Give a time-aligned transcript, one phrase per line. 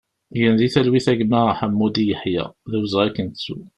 [0.37, 3.57] Gen di talwit a gma Ḥamudi Yeḥya, d awezɣi ad k-nettu!